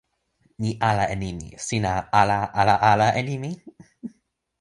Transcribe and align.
mi 0.61 0.69
ala 0.89 1.03
e 1.13 1.15
nimi. 1.23 1.47
sina 1.65 1.91
ala 2.21 2.39
ala 2.59 2.75
ala 2.91 3.07
e 3.19 3.21
nimi? 3.27 3.51